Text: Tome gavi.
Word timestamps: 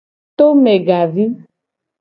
Tome 0.37 0.73
gavi. 0.87 1.25